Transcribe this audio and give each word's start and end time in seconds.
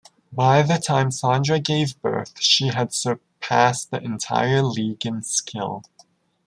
By 0.33 0.63
the 0.63 0.77
time 0.79 1.11
Sandra 1.11 1.59
gave 1.59 2.01
birth 2.01 2.41
she 2.41 2.69
had 2.69 2.91
surpassed 2.91 3.91
the 3.91 4.01
entire 4.01 4.63
League 4.63 5.05
in 5.05 5.21
skill. 5.21 5.83